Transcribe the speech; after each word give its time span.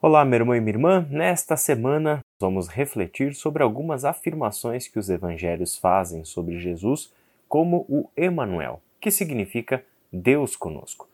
Olá, 0.00 0.24
meu 0.24 0.38
irmão 0.38 0.54
e 0.54 0.60
minha 0.60 0.74
irmã. 0.74 1.08
Nesta 1.10 1.56
semana 1.56 2.20
vamos 2.38 2.68
refletir 2.68 3.34
sobre 3.34 3.64
algumas 3.64 4.04
afirmações 4.04 4.86
que 4.86 4.96
os 4.96 5.10
evangelhos 5.10 5.76
fazem 5.76 6.24
sobre 6.24 6.56
Jesus, 6.60 7.12
como 7.48 7.84
o 7.88 8.08
Emanuel, 8.16 8.80
que 9.00 9.10
significa 9.10 9.84
Deus 10.12 10.54
conosco. 10.54 11.08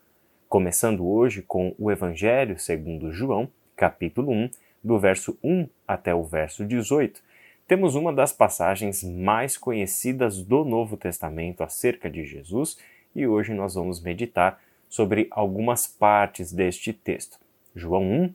Começando 0.51 1.09
hoje 1.09 1.41
com 1.41 1.75
o 1.79 1.91
Evangelho 1.91 2.59
segundo 2.59 3.11
João, 3.11 3.49
capítulo 3.75 4.31
1, 4.31 4.51
do 4.85 4.99
verso 4.99 5.39
1 5.43 5.67
até 5.89 6.15
o 6.15 6.23
verso 6.23 6.63
18. 6.63 7.23
Temos 7.67 7.95
uma 7.95 8.13
das 8.13 8.35
passagens 8.35 9.03
mais 9.03 9.57
conhecidas 9.57 10.43
do 10.43 10.63
Novo 10.63 10.99
Testamento 10.99 11.63
acerca 11.63 12.11
de 12.11 12.23
Jesus 12.23 12.77
e 13.17 13.27
hoje 13.27 13.55
nós 13.55 13.77
vamos 13.77 13.99
meditar 14.03 14.63
sobre 14.91 15.27
algumas 15.31 15.87
partes 15.87 16.53
deste 16.53 16.93
texto. 16.93 17.39
João 17.75 18.05
1, 18.05 18.35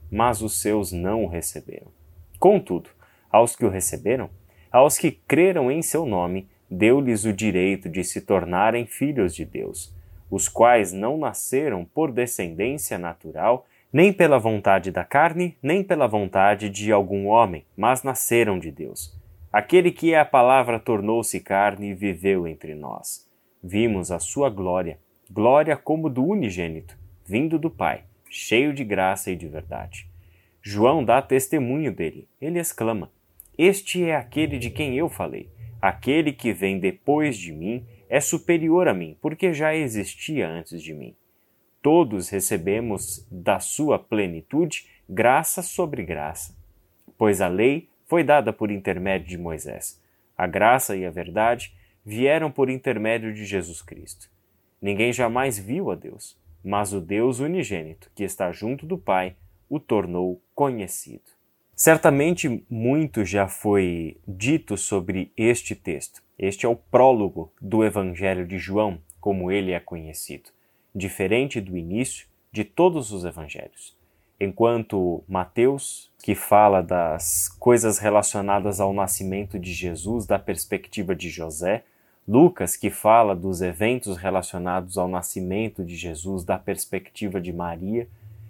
mas 0.11 0.41
os 0.41 0.59
seus 0.59 0.91
não 0.91 1.23
o 1.23 1.27
receberam. 1.27 1.87
Contudo, 2.37 2.89
aos 3.31 3.55
que 3.55 3.65
o 3.65 3.69
receberam, 3.69 4.29
aos 4.69 4.97
que 4.97 5.11
creram 5.11 5.71
em 5.71 5.81
seu 5.81 6.05
nome, 6.05 6.49
deu-lhes 6.69 7.23
o 7.23 7.31
direito 7.31 7.87
de 7.87 8.03
se 8.03 8.21
tornarem 8.21 8.85
filhos 8.85 9.33
de 9.33 9.45
Deus, 9.45 9.95
os 10.29 10.49
quais 10.49 10.91
não 10.91 11.17
nasceram 11.17 11.85
por 11.85 12.11
descendência 12.11 12.97
natural, 12.97 13.65
nem 13.91 14.11
pela 14.11 14.37
vontade 14.37 14.91
da 14.91 15.03
carne, 15.03 15.57
nem 15.61 15.83
pela 15.83 16.07
vontade 16.07 16.69
de 16.69 16.91
algum 16.91 17.27
homem, 17.27 17.65
mas 17.75 18.03
nasceram 18.03 18.59
de 18.59 18.71
Deus. 18.71 19.17
Aquele 19.51 19.91
que 19.91 20.13
é 20.13 20.19
a 20.19 20.25
palavra 20.25 20.79
tornou-se 20.79 21.37
carne 21.41 21.89
e 21.89 21.93
viveu 21.93 22.47
entre 22.47 22.73
nós. 22.73 23.29
Vimos 23.61 24.11
a 24.11 24.19
sua 24.19 24.49
glória, 24.49 24.97
glória 25.29 25.75
como 25.75 26.09
do 26.09 26.25
unigênito, 26.25 26.97
vindo 27.25 27.59
do 27.59 27.69
Pai 27.69 28.05
cheio 28.31 28.73
de 28.73 28.85
graça 28.85 29.29
e 29.29 29.35
de 29.35 29.45
verdade. 29.45 30.07
João 30.61 31.03
dá 31.03 31.21
testemunho 31.21 31.93
dele. 31.93 32.27
Ele 32.39 32.59
exclama: 32.59 33.11
Este 33.57 34.05
é 34.05 34.15
aquele 34.15 34.57
de 34.57 34.69
quem 34.69 34.97
eu 34.97 35.09
falei. 35.09 35.49
Aquele 35.81 36.31
que 36.31 36.53
vem 36.53 36.79
depois 36.79 37.37
de 37.37 37.51
mim 37.51 37.85
é 38.07 38.21
superior 38.21 38.87
a 38.87 38.93
mim, 38.93 39.17
porque 39.21 39.53
já 39.53 39.75
existia 39.75 40.47
antes 40.47 40.81
de 40.81 40.93
mim. 40.93 41.13
Todos 41.81 42.29
recebemos 42.29 43.27
da 43.29 43.59
sua 43.59 43.99
plenitude 43.99 44.87
graça 45.09 45.61
sobre 45.61 46.03
graça. 46.03 46.55
Pois 47.17 47.41
a 47.41 47.47
lei 47.47 47.89
foi 48.05 48.23
dada 48.23 48.53
por 48.53 48.71
intermédio 48.71 49.27
de 49.27 49.37
Moisés. 49.37 50.01
A 50.37 50.47
graça 50.47 50.95
e 50.95 51.05
a 51.05 51.11
verdade 51.11 51.73
vieram 52.05 52.51
por 52.51 52.69
intermédio 52.69 53.33
de 53.33 53.43
Jesus 53.43 53.81
Cristo. 53.81 54.29
Ninguém 54.81 55.11
jamais 55.11 55.57
viu 55.57 55.91
a 55.91 55.95
Deus 55.95 56.39
mas 56.63 56.93
o 56.93 57.01
Deus 57.01 57.39
unigênito, 57.39 58.11
que 58.15 58.23
está 58.23 58.51
junto 58.51 58.85
do 58.85 58.97
Pai, 58.97 59.35
o 59.69 59.79
tornou 59.79 60.41
conhecido. 60.53 61.31
Certamente 61.75 62.63
muito 62.69 63.25
já 63.25 63.47
foi 63.47 64.17
dito 64.27 64.77
sobre 64.77 65.31
este 65.35 65.73
texto. 65.75 66.21
Este 66.37 66.65
é 66.65 66.69
o 66.69 66.75
prólogo 66.75 67.51
do 67.59 67.83
Evangelho 67.83 68.45
de 68.45 68.57
João, 68.57 68.99
como 69.19 69.51
ele 69.51 69.71
é 69.71 69.79
conhecido, 69.79 70.49
diferente 70.93 71.61
do 71.61 71.77
início 71.77 72.27
de 72.51 72.63
todos 72.63 73.11
os 73.11 73.23
evangelhos. 73.23 73.97
Enquanto 74.39 75.23
Mateus, 75.27 76.11
que 76.21 76.35
fala 76.35 76.81
das 76.81 77.47
coisas 77.47 77.99
relacionadas 77.99 78.79
ao 78.79 78.91
nascimento 78.91 79.57
de 79.57 79.71
Jesus 79.71 80.25
da 80.25 80.37
perspectiva 80.37 81.15
de 81.15 81.29
José, 81.29 81.83
Lucas, 82.27 82.77
que 82.77 82.89
fala 82.89 83.35
dos 83.35 83.61
eventos 83.61 84.17
relacionados 84.17 84.97
ao 84.97 85.07
nascimento 85.07 85.83
de 85.83 85.95
Jesus 85.95 86.43
da 86.43 86.57
perspectiva 86.57 87.41
de 87.41 87.51
Maria, 87.51 88.07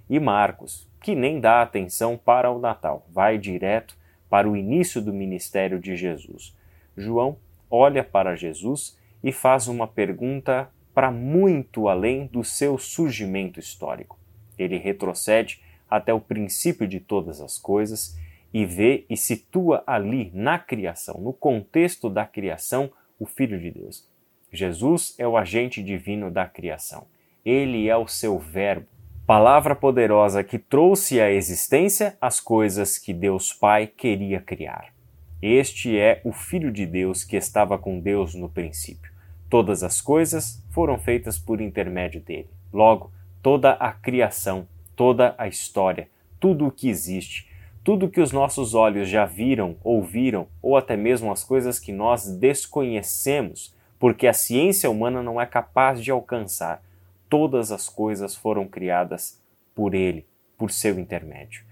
e 0.09 0.19
Marcos, 0.19 0.87
que 1.01 1.15
nem 1.15 1.39
dá 1.39 1.61
atenção 1.61 2.17
para 2.17 2.51
o 2.51 2.59
Natal, 2.59 3.07
vai 3.09 3.37
direto 3.37 3.95
para 4.29 4.49
o 4.49 4.57
início 4.57 5.01
do 5.01 5.13
ministério 5.13 5.79
de 5.79 5.95
Jesus. 5.95 6.55
João 6.97 7.37
olha 7.69 8.03
para 8.03 8.35
Jesus 8.35 8.97
e 9.23 9.31
faz 9.31 9.69
uma 9.69 9.87
pergunta 9.87 10.69
para 10.93 11.09
muito 11.09 11.87
além 11.87 12.27
do 12.27 12.43
seu 12.43 12.77
surgimento 12.77 13.59
histórico. 13.59 14.19
Ele 14.57 14.77
retrocede 14.77 15.61
até 15.89 16.13
o 16.13 16.19
princípio 16.19 16.87
de 16.87 16.99
todas 16.99 17.39
as 17.39 17.57
coisas 17.57 18.17
e 18.53 18.65
vê 18.65 19.05
e 19.09 19.15
situa 19.15 19.83
ali 19.87 20.29
na 20.33 20.59
criação, 20.59 21.21
no 21.21 21.31
contexto 21.31 22.09
da 22.09 22.25
criação, 22.25 22.91
o 23.21 23.25
Filho 23.27 23.59
de 23.59 23.69
Deus. 23.69 24.09
Jesus 24.51 25.13
é 25.19 25.27
o 25.27 25.37
agente 25.37 25.83
divino 25.83 26.31
da 26.31 26.47
criação. 26.47 27.05
Ele 27.45 27.87
é 27.87 27.95
o 27.95 28.07
seu 28.07 28.39
Verbo, 28.39 28.87
palavra 29.27 29.75
poderosa 29.75 30.43
que 30.43 30.57
trouxe 30.57 31.21
à 31.21 31.31
existência 31.31 32.17
as 32.19 32.39
coisas 32.39 32.97
que 32.97 33.13
Deus 33.13 33.53
Pai 33.53 33.85
queria 33.85 34.41
criar. 34.41 34.91
Este 35.39 35.99
é 35.99 36.19
o 36.23 36.31
Filho 36.31 36.71
de 36.71 36.83
Deus 36.83 37.23
que 37.23 37.35
estava 37.35 37.77
com 37.77 37.99
Deus 37.99 38.33
no 38.33 38.49
princípio. 38.49 39.11
Todas 39.47 39.83
as 39.83 40.01
coisas 40.01 40.65
foram 40.71 40.97
feitas 40.97 41.37
por 41.37 41.61
intermédio 41.61 42.21
dele. 42.21 42.49
Logo, 42.73 43.11
toda 43.43 43.73
a 43.73 43.91
criação, 43.91 44.67
toda 44.95 45.35
a 45.37 45.47
história, 45.47 46.09
tudo 46.39 46.65
o 46.65 46.71
que 46.71 46.89
existe, 46.89 47.50
tudo 47.83 48.09
que 48.09 48.21
os 48.21 48.31
nossos 48.31 48.75
olhos 48.75 49.09
já 49.09 49.25
viram, 49.25 49.75
ouviram, 49.83 50.47
ou 50.61 50.77
até 50.77 50.95
mesmo 50.95 51.31
as 51.31 51.43
coisas 51.43 51.79
que 51.79 51.91
nós 51.91 52.27
desconhecemos, 52.27 53.75
porque 53.99 54.27
a 54.27 54.33
ciência 54.33 54.89
humana 54.89 55.23
não 55.23 55.41
é 55.41 55.45
capaz 55.45 56.03
de 56.03 56.11
alcançar, 56.11 56.83
todas 57.27 57.71
as 57.71 57.89
coisas 57.89 58.35
foram 58.35 58.67
criadas 58.67 59.41
por 59.73 59.95
Ele, 59.95 60.25
por 60.57 60.69
seu 60.69 60.99
intermédio. 60.99 61.63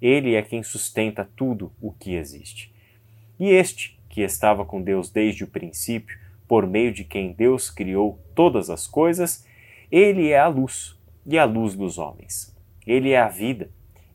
Ele 0.00 0.34
é 0.34 0.42
quem 0.42 0.62
sustenta 0.62 1.28
tudo 1.36 1.72
o 1.82 1.92
que 1.92 2.14
existe. 2.14 2.72
E 3.38 3.50
este, 3.50 3.98
que 4.08 4.22
estava 4.22 4.64
com 4.64 4.80
Deus 4.80 5.10
desde 5.10 5.44
o 5.44 5.48
princípio, 5.48 6.18
por 6.46 6.66
meio 6.66 6.92
de 6.92 7.04
quem 7.04 7.32
Deus 7.32 7.68
criou 7.68 8.18
todas 8.34 8.70
as 8.70 8.86
coisas, 8.86 9.46
ele 9.90 10.30
é 10.30 10.38
a 10.38 10.48
luz 10.48 10.98
e 11.26 11.36
a 11.36 11.44
luz 11.44 11.74
dos 11.74 11.98
homens. 11.98 12.56
Ele 12.86 13.10
é 13.10 13.20
a 13.20 13.28
vida 13.28 13.68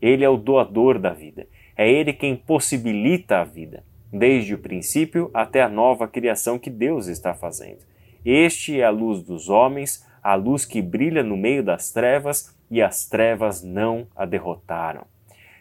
ele 0.04 0.26
é 0.26 0.30
o 0.30 0.36
doador 0.36 1.00
da 1.00 1.14
vida. 1.14 1.48
É 1.78 1.90
Ele 1.90 2.12
quem 2.12 2.36
possibilita 2.36 3.40
a 3.40 3.46
vida, 3.46 3.86
desde 4.12 4.54
o 4.54 4.58
princípio 4.58 5.32
até 5.34 5.62
a 5.62 5.70
nova 5.70 6.10
criação 6.10 6.60
que 6.60 6.70
Deus 6.70 7.08
está 7.08 7.34
fazendo. 7.34 7.80
Este 8.26 8.82
é 8.82 8.84
a 8.84 8.90
luz 8.90 9.24
dos 9.24 9.48
homens, 9.48 10.06
a 10.22 10.36
luz 10.36 10.66
que 10.66 10.82
brilha 10.82 11.24
no 11.24 11.38
meio 11.38 11.64
das 11.64 11.90
trevas 11.90 12.54
e 12.70 12.82
as 12.82 13.08
trevas 13.08 13.64
não 13.64 14.06
a 14.14 14.26
derrotaram. 14.26 15.06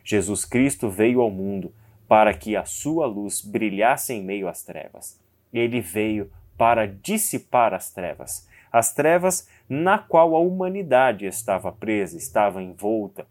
Jesus 0.05 0.45
Cristo 0.45 0.91
veio 0.91 1.21
ao 1.21 1.31
mundo 1.31 1.73
para 2.09 2.35
que 2.35 2.57
a 2.57 2.65
sua 2.65 3.07
luz 3.07 3.41
brilhasse 3.41 4.13
em 4.13 4.25
meio 4.25 4.49
às 4.49 4.65
trevas. 4.65 5.21
Ele 5.53 5.81
veio 5.81 6.29
para 6.59 6.87
dissipar 6.87 7.73
as 7.73 7.93
trevas, 7.93 8.49
as 8.73 8.93
trevas 8.93 9.49
na 9.69 9.99
qual 9.99 10.35
a 10.35 10.41
humanidade 10.41 11.27
estava 11.27 11.71
presa, 11.71 12.17
estava 12.17 12.61
envolta, 12.61 13.25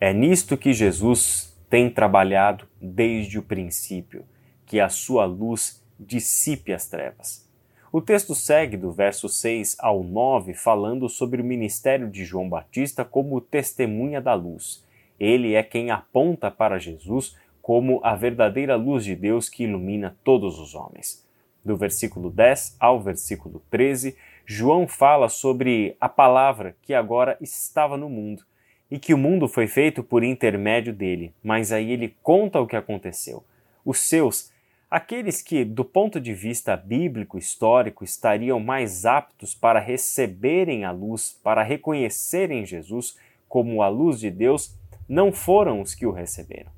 é 0.00 0.12
nisto 0.12 0.56
que 0.56 0.72
Jesus 0.72 1.56
tem 1.68 1.90
trabalhado 1.90 2.66
desde 2.80 3.38
o 3.38 3.42
princípio, 3.42 4.24
que 4.66 4.80
a 4.80 4.88
sua 4.88 5.24
luz 5.24 5.82
dissipe 5.98 6.72
as 6.72 6.86
trevas. 6.86 7.48
O 7.92 8.00
texto 8.00 8.34
segue 8.34 8.76
do 8.76 8.90
verso 8.90 9.28
6 9.28 9.76
ao 9.78 10.02
9 10.02 10.52
falando 10.54 11.08
sobre 11.08 11.40
o 11.40 11.44
ministério 11.44 12.10
de 12.10 12.24
João 12.24 12.48
Batista 12.48 13.04
como 13.04 13.40
testemunha 13.40 14.20
da 14.20 14.34
luz. 14.34 14.84
Ele 15.18 15.54
é 15.54 15.62
quem 15.62 15.90
aponta 15.90 16.50
para 16.50 16.78
Jesus 16.78 17.36
como 17.62 18.00
a 18.02 18.14
verdadeira 18.14 18.76
luz 18.76 19.04
de 19.04 19.14
Deus 19.14 19.48
que 19.48 19.64
ilumina 19.64 20.16
todos 20.24 20.58
os 20.58 20.74
homens. 20.74 21.24
Do 21.64 21.76
versículo 21.76 22.30
10 22.30 22.76
ao 22.78 23.00
versículo 23.00 23.62
13, 23.70 24.16
João 24.44 24.86
fala 24.86 25.28
sobre 25.28 25.96
a 26.00 26.08
palavra 26.08 26.76
que 26.82 26.92
agora 26.92 27.38
estava 27.40 27.96
no 27.96 28.10
mundo 28.10 28.44
e 28.90 28.98
que 28.98 29.14
o 29.14 29.18
mundo 29.18 29.48
foi 29.48 29.66
feito 29.66 30.02
por 30.02 30.22
intermédio 30.22 30.92
dele, 30.92 31.32
mas 31.42 31.72
aí 31.72 31.90
ele 31.90 32.16
conta 32.22 32.60
o 32.60 32.66
que 32.66 32.76
aconteceu. 32.76 33.44
Os 33.84 33.98
seus, 33.98 34.52
aqueles 34.90 35.42
que, 35.42 35.64
do 35.64 35.84
ponto 35.84 36.20
de 36.20 36.32
vista 36.32 36.76
bíblico 36.76 37.38
histórico, 37.38 38.04
estariam 38.04 38.60
mais 38.60 39.04
aptos 39.04 39.54
para 39.54 39.80
receberem 39.80 40.84
a 40.84 40.90
luz, 40.90 41.38
para 41.42 41.62
reconhecerem 41.62 42.64
Jesus 42.64 43.16
como 43.48 43.82
a 43.82 43.88
luz 43.88 44.20
de 44.20 44.30
Deus, 44.30 44.76
não 45.08 45.32
foram 45.32 45.80
os 45.80 45.94
que 45.94 46.06
o 46.06 46.12
receberam. 46.12 46.70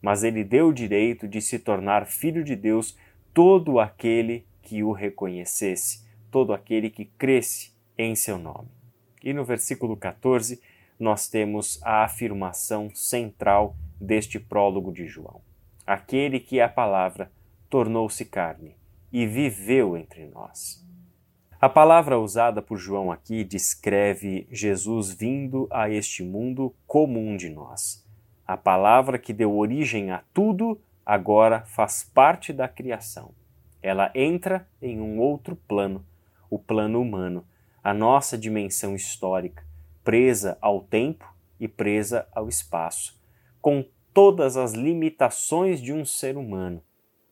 Mas 0.00 0.24
ele 0.24 0.42
deu 0.42 0.68
o 0.68 0.74
direito 0.74 1.28
de 1.28 1.40
se 1.40 1.58
tornar 1.58 2.06
filho 2.06 2.42
de 2.42 2.56
Deus 2.56 2.96
todo 3.32 3.78
aquele 3.78 4.44
que 4.62 4.82
o 4.82 4.92
reconhecesse, 4.92 6.04
todo 6.30 6.52
aquele 6.52 6.90
que 6.90 7.04
cresce 7.04 7.72
em 7.96 8.14
seu 8.14 8.38
nome. 8.38 8.68
E 9.22 9.32
no 9.32 9.44
versículo 9.44 9.96
14, 9.96 10.60
nós 10.98 11.28
temos 11.28 11.80
a 11.82 12.04
afirmação 12.04 12.90
central 12.94 13.76
deste 14.00 14.38
prólogo 14.38 14.92
de 14.92 15.06
João. 15.06 15.40
Aquele 15.86 16.38
que 16.38 16.58
é 16.58 16.64
a 16.64 16.68
palavra 16.68 17.30
tornou-se 17.68 18.24
carne 18.24 18.76
e 19.12 19.26
viveu 19.26 19.96
entre 19.96 20.26
nós. 20.26 20.82
A 21.60 21.68
palavra 21.68 22.18
usada 22.18 22.60
por 22.60 22.76
João 22.76 23.12
aqui 23.12 23.44
descreve 23.44 24.48
Jesus 24.50 25.12
vindo 25.12 25.68
a 25.70 25.88
este 25.88 26.22
mundo 26.22 26.74
como 26.86 27.20
um 27.20 27.36
de 27.36 27.48
nós. 27.48 28.04
A 28.44 28.56
palavra 28.56 29.18
que 29.18 29.32
deu 29.32 29.56
origem 29.56 30.10
a 30.10 30.22
tudo 30.34 30.80
agora 31.06 31.60
faz 31.60 32.02
parte 32.02 32.52
da 32.52 32.66
criação. 32.66 33.32
Ela 33.80 34.10
entra 34.14 34.66
em 34.80 35.00
um 35.00 35.20
outro 35.20 35.54
plano, 35.54 36.04
o 36.50 36.58
plano 36.58 37.00
humano, 37.00 37.44
a 37.82 37.94
nossa 37.94 38.36
dimensão 38.36 38.94
histórica, 38.94 39.64
presa 40.04 40.58
ao 40.60 40.80
tempo 40.80 41.32
e 41.58 41.68
presa 41.68 42.26
ao 42.34 42.48
espaço, 42.48 43.20
com 43.60 43.84
todas 44.12 44.56
as 44.56 44.72
limitações 44.72 45.80
de 45.80 45.92
um 45.92 46.04
ser 46.04 46.36
humano, 46.36 46.82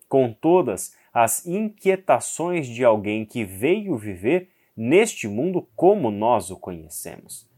com 0.08 0.32
todas 0.32 0.94
as 1.12 1.46
inquietações 1.46 2.66
de 2.66 2.84
alguém 2.84 3.24
que 3.24 3.44
veio 3.44 3.96
viver 3.96 4.48
neste 4.76 5.28
mundo 5.28 5.68
como 5.76 6.10
nós 6.10 6.50
o 6.50 6.56
conhecemos. 6.56 7.48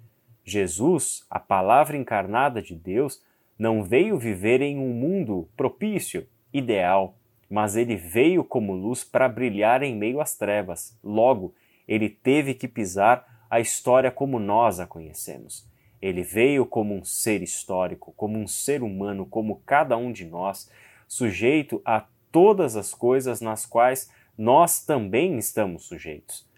Jesus, 0.44 1.24
a 1.30 1.38
palavra 1.38 1.96
encarnada 1.96 2.60
de 2.60 2.74
Deus, 2.74 3.22
não 3.58 3.84
veio 3.84 4.18
viver 4.18 4.60
em 4.60 4.78
um 4.78 4.92
mundo 4.92 5.48
propício, 5.56 6.26
ideal, 6.52 7.16
mas 7.48 7.76
ele 7.76 7.96
veio 7.96 8.42
como 8.42 8.74
luz 8.74 9.04
para 9.04 9.28
brilhar 9.28 9.82
em 9.82 9.94
meio 9.94 10.20
às 10.20 10.36
trevas. 10.36 10.98
Logo, 11.02 11.54
ele 11.86 12.08
teve 12.08 12.54
que 12.54 12.66
pisar 12.66 13.31
a 13.52 13.60
história 13.60 14.10
como 14.10 14.38
nós 14.38 14.80
a 14.80 14.86
conhecemos. 14.86 15.68
Ele 16.00 16.22
veio 16.22 16.64
como 16.64 16.94
um 16.94 17.04
ser 17.04 17.42
histórico, 17.42 18.10
como 18.16 18.38
um 18.38 18.46
ser 18.46 18.82
humano, 18.82 19.26
como 19.26 19.60
cada 19.66 19.94
um 19.94 20.10
de 20.10 20.24
nós, 20.24 20.70
sujeito 21.06 21.82
a 21.84 22.06
todas 22.30 22.76
as 22.76 22.94
coisas 22.94 23.42
nas 23.42 23.66
quais 23.66 24.10
nós 24.38 24.86
também 24.86 25.36
estamos 25.36 25.84
sujeitos. 25.84 26.48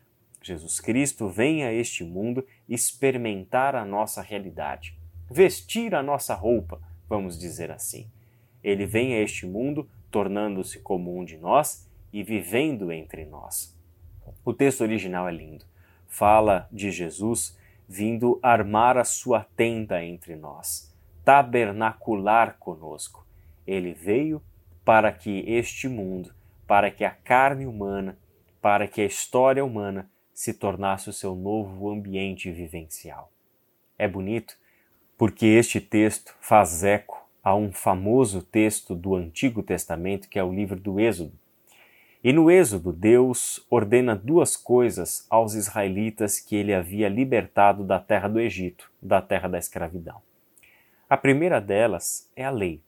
Jesus 0.41 0.79
Cristo 0.79 1.29
vem 1.29 1.65
a 1.65 1.73
este 1.73 2.05
mundo 2.05 2.47
experimentar 2.69 3.75
a 3.75 3.85
nossa 3.85 4.23
realidade, 4.23 4.97
vestir 5.29 5.97
a 5.97 6.03
nossa 6.03 6.33
roupa, 6.33 6.81
vamos 7.09 7.37
dizer 7.37 7.73
assim. 7.73 8.09
Ele 8.63 8.87
vem 8.87 9.15
a 9.15 9.21
este 9.21 9.47
mundo 9.47 9.91
tornando-se 10.13 10.79
como 10.79 11.19
um 11.19 11.25
de 11.25 11.39
nós 11.39 11.91
e 12.13 12.23
vivendo 12.23 12.93
entre 12.93 13.25
nós. 13.25 13.77
O 14.45 14.55
texto 14.55 14.83
original 14.83 15.29
é 15.29 15.33
lindo. 15.33 15.74
Fala 16.17 16.69
de 16.71 16.93
Jesus 16.93 17.59
vindo 17.89 18.39
armar 18.41 18.97
a 18.97 19.03
sua 19.03 19.43
tenda 19.57 20.01
entre 20.05 20.37
nós, 20.37 20.95
tabernacular 21.25 22.57
conosco. 22.57 23.27
Ele 23.67 23.93
veio 23.93 24.41
para 24.85 25.11
que 25.11 25.43
este 25.45 25.89
mundo, 25.89 26.33
para 26.69 26.89
que 26.89 27.05
a 27.05 27.11
carne 27.11 27.67
humana, 27.67 28.17
para 28.63 28.87
que 28.87 29.01
a 29.01 29.05
história 29.05 29.65
humana 29.65 30.09
se 30.33 30.55
tornasse 30.55 31.11
o 31.11 31.13
seu 31.13 31.35
novo 31.35 31.91
ambiente 31.91 32.49
vivencial. 32.49 33.33
É 33.99 34.07
bonito 34.07 34.57
porque 35.19 35.47
este 35.47 35.81
texto 35.81 36.33
faz 36.41 36.85
eco 36.85 37.29
a 37.43 37.57
um 37.57 37.73
famoso 37.73 38.41
texto 38.41 38.95
do 38.95 39.17
Antigo 39.17 39.65
Testamento, 39.65 40.29
que 40.29 40.39
é 40.39 40.45
o 40.45 40.55
livro 40.55 40.79
do 40.79 41.01
Êxodo. 41.01 41.37
E 42.25 42.33
no 42.33 42.51
Êxodo, 42.51 42.91
Deus 42.91 43.67
ordena 43.69 44.17
duas 44.17 44.57
coisas 44.57 45.27
aos 45.29 45.53
israelitas 45.53 46.41
que 46.41 46.57
ele 46.57 46.73
havia 46.73 47.07
libertado 47.07 47.85
da 47.85 48.01
terra 48.01 48.29
do 48.29 48.41
Egito, 48.41 48.91
da 49.03 49.21
terra 49.21 49.47
da 49.47 49.59
escravidão. 49.59 50.23
A 51.07 51.19
primeira 51.19 51.61
delas 51.61 52.31
é 52.35 52.43
a 52.43 52.51
lei. 52.51 52.81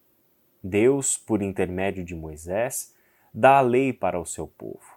Deus, 0.65 1.19
por 1.19 1.43
intermédio 1.43 2.03
de 2.03 2.15
Moisés, 2.15 2.95
dá 3.33 3.59
a 3.59 3.61
lei 3.61 3.93
para 3.93 4.19
o 4.19 4.25
seu 4.25 4.47
povo. 4.49 4.97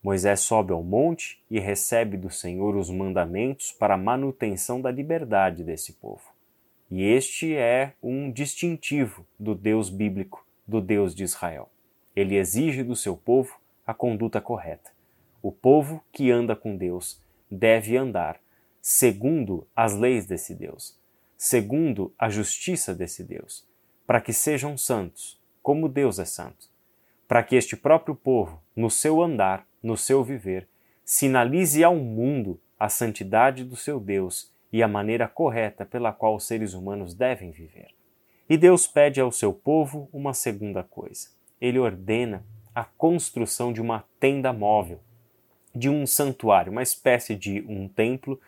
Moisés 0.00 0.38
sobe 0.42 0.72
ao 0.72 0.84
monte 0.84 1.42
e 1.50 1.58
recebe 1.58 2.16
do 2.16 2.30
Senhor 2.30 2.76
os 2.76 2.88
mandamentos 2.88 3.72
para 3.72 3.94
a 3.94 3.98
manutenção 3.98 4.80
da 4.80 4.92
liberdade 4.92 5.64
desse 5.64 5.94
povo. 5.94 6.22
E 6.88 7.02
este 7.02 7.56
é 7.56 7.94
um 8.00 8.30
distintivo 8.30 9.26
do 9.36 9.56
Deus 9.56 9.90
bíblico, 9.90 10.46
do 10.64 10.80
Deus 10.80 11.16
de 11.16 11.24
Israel. 11.24 11.68
Ele 12.14 12.36
exige 12.36 12.84
do 12.84 12.94
seu 12.94 13.16
povo 13.16 13.60
a 13.86 13.92
conduta 13.92 14.40
correta. 14.40 14.90
O 15.42 15.50
povo 15.50 16.02
que 16.12 16.30
anda 16.30 16.54
com 16.54 16.76
Deus 16.76 17.20
deve 17.50 17.96
andar 17.96 18.40
segundo 18.80 19.66
as 19.76 19.94
leis 19.94 20.26
desse 20.26 20.54
Deus, 20.54 20.98
segundo 21.36 22.12
a 22.18 22.28
justiça 22.28 22.94
desse 22.94 23.22
Deus, 23.22 23.66
para 24.06 24.20
que 24.20 24.32
sejam 24.32 24.76
santos, 24.76 25.40
como 25.62 25.88
Deus 25.88 26.18
é 26.18 26.24
santo, 26.24 26.68
para 27.28 27.42
que 27.42 27.54
este 27.54 27.76
próprio 27.76 28.14
povo, 28.14 28.60
no 28.74 28.90
seu 28.90 29.22
andar, 29.22 29.66
no 29.82 29.96
seu 29.96 30.24
viver, 30.24 30.68
sinalize 31.04 31.82
ao 31.82 31.96
mundo 31.96 32.60
a 32.78 32.88
santidade 32.88 33.64
do 33.64 33.76
seu 33.76 34.00
Deus 34.00 34.52
e 34.72 34.82
a 34.82 34.88
maneira 34.88 35.28
correta 35.28 35.84
pela 35.84 36.12
qual 36.12 36.34
os 36.34 36.44
seres 36.44 36.74
humanos 36.74 37.14
devem 37.14 37.50
viver. 37.50 37.94
E 38.48 38.56
Deus 38.56 38.86
pede 38.86 39.20
ao 39.20 39.30
seu 39.30 39.52
povo 39.52 40.08
uma 40.12 40.34
segunda 40.34 40.82
coisa. 40.82 41.28
Ele 41.60 41.78
ordena 41.78 42.44
a 42.74 42.84
construção 42.84 43.72
de 43.72 43.80
uma 43.80 44.04
tenda 44.18 44.52
móvel, 44.52 45.00
de 45.74 45.88
um 45.88 46.06
santuário, 46.06 46.72
uma 46.72 46.82
espécie 46.82 47.34
de 47.34 47.64
um 47.68 47.88
templo 47.88 48.40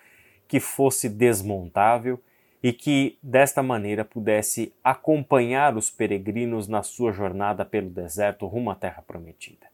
que 0.46 0.60
fosse 0.60 1.08
desmontável 1.08 2.20
e 2.62 2.72
que 2.72 3.18
desta 3.22 3.62
maneira 3.62 4.04
pudesse 4.04 4.72
acompanhar 4.82 5.76
os 5.76 5.90
peregrinos 5.90 6.66
na 6.66 6.82
sua 6.82 7.12
jornada 7.12 7.64
pelo 7.64 7.90
deserto 7.90 8.46
rumo 8.46 8.70
à 8.70 8.74
terra 8.74 9.02
prometida. 9.06 9.66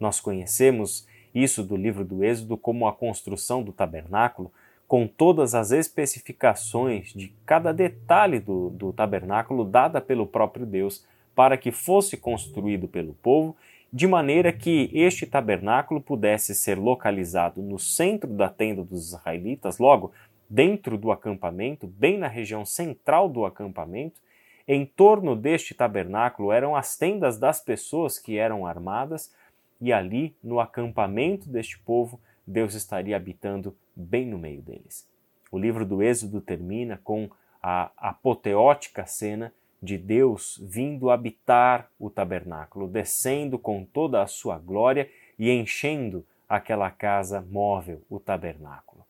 Nós 0.00 0.18
conhecemos 0.18 1.06
isso 1.34 1.62
do 1.62 1.76
livro 1.76 2.04
do 2.04 2.24
Êxodo 2.24 2.56
como 2.56 2.86
a 2.86 2.92
construção 2.92 3.62
do 3.62 3.72
tabernáculo, 3.72 4.52
com 4.88 5.06
todas 5.06 5.54
as 5.54 5.70
especificações 5.70 7.12
de 7.14 7.34
cada 7.46 7.72
detalhe 7.72 8.38
do, 8.38 8.70
do 8.70 8.92
tabernáculo 8.92 9.64
dada 9.64 10.00
pelo 10.00 10.26
próprio 10.26 10.66
Deus 10.66 11.06
para 11.34 11.56
que 11.56 11.72
fosse 11.72 12.16
construído 12.16 12.86
pelo 12.86 13.14
povo, 13.14 13.56
de 13.92 14.06
maneira 14.06 14.52
que 14.52 14.90
este 14.94 15.26
tabernáculo 15.26 16.00
pudesse 16.00 16.54
ser 16.54 16.78
localizado 16.78 17.60
no 17.60 17.78
centro 17.78 18.32
da 18.32 18.48
tenda 18.48 18.82
dos 18.82 19.08
israelitas, 19.08 19.78
logo 19.78 20.12
dentro 20.48 20.96
do 20.96 21.12
acampamento, 21.12 21.86
bem 21.86 22.16
na 22.16 22.26
região 22.26 22.64
central 22.64 23.28
do 23.28 23.44
acampamento. 23.44 24.18
Em 24.66 24.86
torno 24.86 25.36
deste 25.36 25.74
tabernáculo 25.74 26.52
eram 26.52 26.74
as 26.74 26.96
tendas 26.96 27.38
das 27.38 27.60
pessoas 27.60 28.18
que 28.18 28.38
eram 28.38 28.66
armadas, 28.66 29.30
e 29.78 29.92
ali, 29.92 30.34
no 30.42 30.60
acampamento 30.60 31.48
deste 31.48 31.78
povo, 31.78 32.20
Deus 32.46 32.74
estaria 32.74 33.16
habitando 33.16 33.76
bem 33.94 34.24
no 34.24 34.38
meio 34.38 34.62
deles. 34.62 35.06
O 35.50 35.58
livro 35.58 35.84
do 35.84 36.02
Êxodo 36.02 36.40
termina 36.40 37.00
com 37.02 37.28
a 37.60 37.90
apoteótica 37.96 39.04
cena 39.06 39.52
de 39.82 39.98
Deus 39.98 40.60
vindo 40.62 41.10
habitar 41.10 41.90
o 41.98 42.08
tabernáculo, 42.08 42.86
descendo 42.86 43.58
com 43.58 43.84
toda 43.84 44.22
a 44.22 44.26
sua 44.26 44.58
glória 44.58 45.10
e 45.38 45.50
enchendo 45.50 46.24
aquela 46.48 46.90
casa 46.90 47.40
móvel, 47.40 48.02
o 48.08 48.20
tabernáculo. 48.20 49.04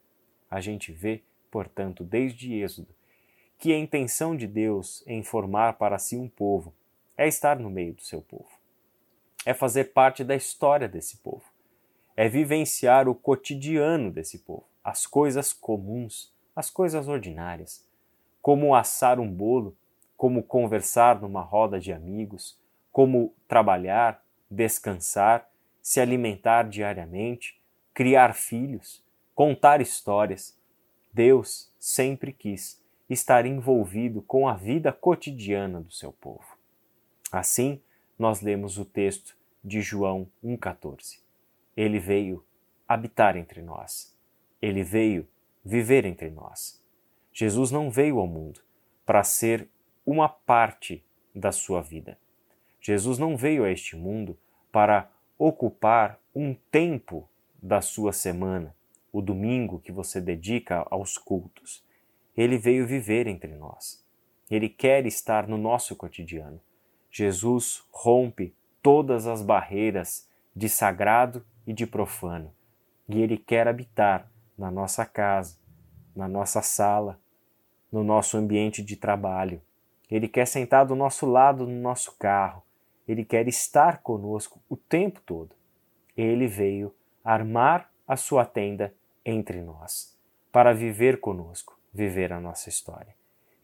A 0.51 0.61
gente 0.61 0.93
vê, 0.93 1.23
portanto, 1.51 2.03
desde 2.03 2.55
Êxodo, 2.55 2.95
que 3.59 3.73
a 3.73 3.79
intenção 3.79 4.37
de 4.37 4.47
Deus 4.47 5.05
em 5.07 5.23
formar 5.23 5.75
para 5.75 5.99
si 5.99 6.17
um 6.17 6.29
povo 6.29 6.75
é 7.17 7.29
estar 7.29 7.59
no 7.59 7.71
meio 7.71 7.95
do 7.95 8.03
seu 8.03 8.23
povo, 8.23 8.51
é 9.45 9.53
fazer 9.53 9.93
parte 9.93 10.25
da 10.25 10.35
história 10.35 10.89
desse 10.89 11.19
povo 11.19 11.53
é 12.17 12.29
vivenciar 12.29 13.09
o 13.09 13.15
cotidiano 13.15 14.11
desse 14.11 14.39
povo, 14.39 14.65
as 14.85 15.07
coisas 15.07 15.53
comuns, 15.53 16.33
as 16.55 16.71
coisas 16.71 17.09
ordinárias, 17.09 17.87
como 18.41 18.75
assar 18.75 19.19
um 19.19 19.31
bolo, 19.31 19.77
como 20.23 20.41
conversar 20.41 21.21
numa 21.21 21.43
roda 21.43 21.81
de 21.81 21.93
amigos, 21.93 22.57
como 22.93 23.35
trabalhar, 23.49 24.25
descansar, 24.49 25.51
se 25.83 26.01
alimentar 26.01 26.69
diariamente, 26.69 27.61
criar 27.93 28.33
filhos, 28.33 29.05
contar 29.35 29.81
histórias. 29.81 30.57
Deus 31.13 31.75
sempre 31.77 32.33
quis 32.33 32.81
estar 33.11 33.47
envolvido 33.47 34.23
com 34.23 34.47
a 34.47 34.55
vida 34.55 34.93
cotidiana 34.93 35.81
do 35.81 35.91
seu 35.91 36.13
povo. 36.13 36.57
Assim, 37.33 37.83
nós 38.17 38.43
lemos 38.43 38.79
o 38.79 38.85
texto 38.85 39.37
de 39.65 39.81
João 39.81 40.31
1,14. 40.45 41.19
Ele 41.77 41.99
veio 41.99 42.47
habitar 42.87 43.37
entre 43.37 43.61
nós. 43.61 44.17
Ele 44.63 44.85
veio 44.85 45.27
viver 45.65 46.05
entre 46.05 46.31
nós. 46.31 46.81
Jesus 47.33 47.73
não 47.73 47.91
veio 47.91 48.21
ao 48.21 48.29
mundo 48.29 48.61
para 49.05 49.25
ser 49.25 49.69
uma 50.05 50.29
parte 50.29 51.05
da 51.35 51.53
sua 51.53 51.81
vida. 51.81 52.19
Jesus 52.81 53.19
não 53.19 53.37
veio 53.37 53.65
a 53.65 53.71
este 53.71 53.97
mundo 53.97 54.39
para 54.71 55.11
ocupar 55.39 56.19
um 56.35 56.55
tempo 56.71 57.29
da 57.63 57.81
sua 57.81 58.13
semana, 58.13 58.75
o 59.13 59.21
domingo 59.21 59.79
que 59.79 59.93
você 59.93 60.21
dedica 60.21 60.87
aos 60.91 61.17
cultos. 61.17 61.85
Ele 62.37 62.59
veio 62.59 62.87
viver 62.87 63.27
entre 63.27 63.55
nós. 63.55 64.05
Ele 64.51 64.69
quer 64.69 65.07
estar 65.07 65.47
no 65.47 65.57
nosso 65.57 65.95
cotidiano. 65.95 66.61
Jesus 67.11 67.85
rompe 67.91 68.55
todas 68.83 69.27
as 69.27 69.43
barreiras 69.43 70.29
de 70.55 70.69
sagrado 70.69 71.45
e 71.67 71.73
de 71.73 71.87
profano, 71.87 72.53
e 73.09 73.23
ele 73.23 73.39
quer 73.39 73.69
habitar 73.69 74.31
na 74.59 74.71
nossa 74.71 75.07
casa, 75.07 75.59
na 76.15 76.27
nossa 76.27 76.61
sala, 76.61 77.21
no 77.91 78.03
nosso 78.03 78.37
ambiente 78.37 78.83
de 78.83 78.97
trabalho. 78.97 79.63
Ele 80.13 80.29
quer 80.29 80.47
sentar 80.47 80.85
do 80.85 80.95
nosso 80.95 81.25
lado 81.25 81.67
no 81.67 81.81
nosso 81.81 82.15
carro. 82.19 82.63
Ele 83.09 83.25
quer 83.25 83.49
estar 83.49 84.03
conosco 84.03 84.61
o 84.69 84.77
tempo 84.77 85.23
todo. 85.25 85.57
Ele 86.15 86.47
veio 86.47 86.95
armar 87.25 87.91
a 88.07 88.15
sua 88.15 88.45
tenda 88.45 88.93
entre 89.25 89.63
nós, 89.63 90.15
para 90.53 90.75
viver 90.75 91.19
conosco, 91.19 91.79
viver 91.95 92.31
a 92.31 92.39
nossa 92.39 92.69
história. 92.69 93.15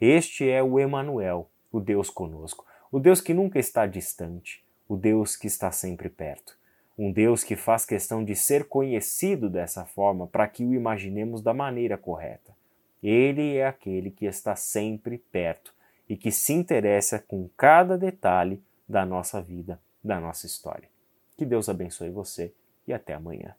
Este 0.00 0.49
é 0.49 0.62
o 0.62 0.81
Emanuel, 0.81 1.50
o 1.71 1.81
Deus 1.81 2.09
conosco, 2.09 2.64
o 2.90 2.99
Deus 2.99 3.21
que 3.21 3.35
nunca 3.35 3.59
está 3.59 3.85
distante, 3.85 4.64
o 4.88 4.97
Deus 4.97 5.37
que 5.37 5.47
está 5.47 5.71
sempre 5.71 6.09
perto, 6.09 6.57
um 6.97 7.12
Deus 7.12 7.45
que 7.45 7.57
faz 7.57 7.85
questão 7.85 8.25
de 8.25 8.35
ser 8.35 8.64
conhecido 8.64 9.50
dessa 9.50 9.85
forma 9.85 10.26
para 10.26 10.49
que 10.49 10.64
o 10.64 10.73
imaginemos 10.73 11.43
da 11.43 11.52
maneira 11.52 11.99
correta. 11.99 12.57
Ele 13.02 13.57
é 13.57 13.67
aquele 13.67 14.11
que 14.11 14.25
está 14.25 14.57
sempre 14.57 15.19
perto 15.19 15.76
e 16.08 16.16
que 16.16 16.30
se 16.30 16.52
interessa 16.52 17.18
com 17.18 17.48
cada 17.56 17.98
detalhe 17.98 18.62
da 18.88 19.04
nossa 19.04 19.42
vida, 19.42 19.80
da 20.02 20.20
nossa 20.20 20.46
história. 20.46 20.88
Que 21.36 21.44
Deus 21.44 21.68
abençoe 21.68 22.10
você 22.10 22.52
e 22.86 22.92
até 22.92 23.14
amanhã. 23.14 23.54